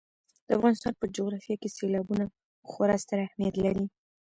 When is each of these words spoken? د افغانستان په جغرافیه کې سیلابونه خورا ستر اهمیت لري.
د 0.45 0.49
افغانستان 0.57 0.93
په 0.97 1.05
جغرافیه 1.15 1.55
کې 1.61 1.73
سیلابونه 1.77 2.23
خورا 2.69 2.95
ستر 3.03 3.17
اهمیت 3.25 3.55
لري. 3.65 3.85